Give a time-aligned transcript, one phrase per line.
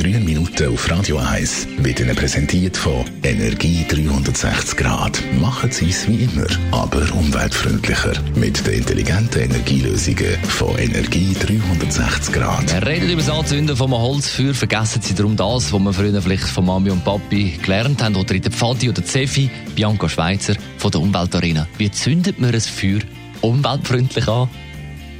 [0.00, 5.22] Grünen Minuten auf Radio 1 wird Ihnen präsentiert von Energie 360 Grad.
[5.38, 8.14] Machen Sie es wie immer, aber umweltfreundlicher.
[8.34, 12.72] Mit den intelligenten Energielösungen von Energie 360 Grad.
[12.72, 14.54] Wir reden über das Anzünden vom Holzfeuer.
[14.54, 18.34] Vergessen Sie darum das, was wir früher vielleicht von Mami und Papi gelernt haben, oder
[18.34, 21.68] in der Pfadi oder Zefi, Bianca Schweizer von der Umweltarena.
[21.76, 23.00] Wie zündet man ein Feuer
[23.42, 24.48] umweltfreundlich an?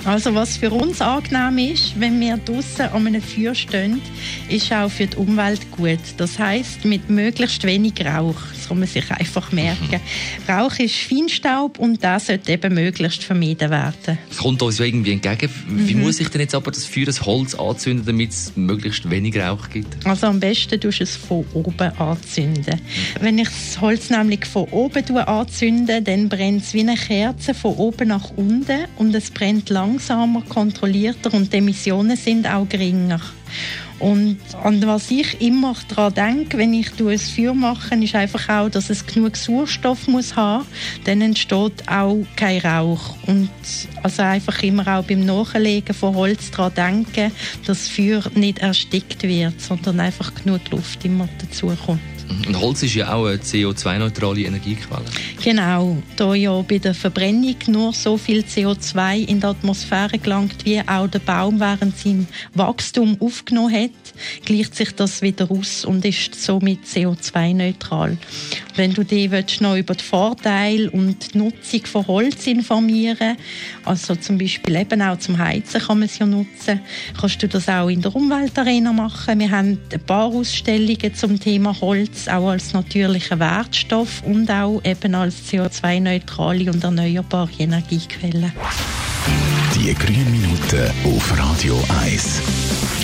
[0.04, 4.00] Also was für uns angenehm ist, wenn wir draußen an einem Feuer stehen,
[4.48, 5.98] ist auch für die Umwelt gut.
[6.16, 8.36] Das heißt mit möglichst wenig Rauch.
[8.54, 10.00] Das kann man sich einfach merken.
[10.00, 10.52] Mhm.
[10.52, 14.18] Rauch ist Feinstaub und das sollte eben möglichst vermieden werden.
[14.30, 15.50] Es kommt uns irgendwie entgegen.
[15.68, 16.02] Wie mhm.
[16.02, 19.68] muss ich denn jetzt aber das Feuer, das Holz anzünden, damit es möglichst wenig Rauch
[19.68, 20.06] gibt?
[20.06, 22.76] Also am besten tust du es von oben anzünden.
[22.76, 23.22] Mhm.
[23.22, 27.74] Wenn ich das Holz nämlich von oben anzünde, dann brennt es wie eine Kerze von
[27.74, 33.20] oben nach unten und es brennt lang langsamer, kontrollierter und die Emissionen sind auch geringer.
[33.98, 38.70] Und an was ich immer daran denke, wenn ich ein Feuer mache, ist einfach auch,
[38.70, 40.64] dass es genug Sauerstoff muss haben.
[41.04, 43.16] Dann entsteht auch kein Rauch.
[43.26, 43.50] Und
[44.02, 47.32] also einfach immer auch beim Nachlegen von Holz daran denken,
[47.66, 52.19] dass das Feuer nicht erstickt wird, sondern einfach genug Luft immer dazu kommt.
[52.46, 55.04] Und Holz ist ja auch eine CO2-neutrale Energiequelle.
[55.42, 60.80] Genau, da ja bei der Verbrennung nur so viel CO2 in die Atmosphäre gelangt, wie
[60.80, 63.90] auch der Baum während seinem Wachstum aufgenommen hat,
[64.44, 68.16] gleicht sich das wieder aus und ist somit CO2-neutral.
[68.76, 73.36] Wenn du dich noch über die Vorteile und die Nutzung von Holz informieren
[73.84, 76.80] also zum Beispiel eben auch zum Heizen kann man es ja nutzen,
[77.18, 79.40] kannst du das auch in der Umweltarena machen.
[79.40, 85.14] Wir haben ein paar Ausstellungen zum Thema Holz, auch als natürlicher Wertstoff und auch eben
[85.14, 88.52] als CO2-neutrale und erneuerbare Energiequelle.
[89.74, 92.99] Die grünen Minuten auf Radio 1.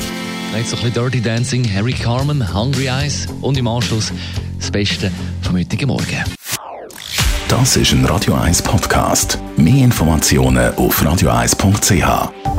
[0.57, 4.11] Jetzt ein bisschen Dirty Dancing, Harry Carmen, Hungry Eyes und im Anschluss
[4.59, 5.13] das Beste
[5.43, 6.25] vom heutigen Morgen.
[7.47, 9.39] Das ist ein Radio 1 Podcast.
[9.59, 12.56] Mehr Informationen auf radio1.ch.